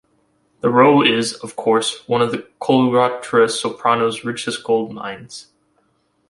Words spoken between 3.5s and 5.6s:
soprano's richest gold mines.